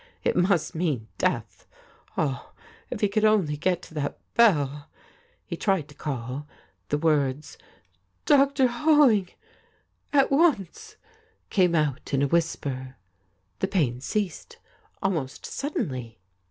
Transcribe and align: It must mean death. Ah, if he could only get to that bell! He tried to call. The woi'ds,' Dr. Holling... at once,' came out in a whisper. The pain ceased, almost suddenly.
It 0.23 0.35
must 0.35 0.73
mean 0.73 1.09
death. 1.19 1.67
Ah, 2.17 2.53
if 2.89 3.01
he 3.01 3.07
could 3.07 3.23
only 3.23 3.55
get 3.55 3.83
to 3.83 3.93
that 3.93 4.17
bell! 4.33 4.89
He 5.45 5.55
tried 5.55 5.87
to 5.89 5.93
call. 5.93 6.47
The 6.89 6.97
woi'ds,' 6.97 7.55
Dr. 8.25 8.65
Holling... 8.65 9.29
at 10.11 10.31
once,' 10.31 10.95
came 11.51 11.75
out 11.75 12.15
in 12.15 12.23
a 12.23 12.27
whisper. 12.27 12.95
The 13.59 13.67
pain 13.67 14.01
ceased, 14.01 14.57
almost 15.03 15.45
suddenly. 15.45 16.17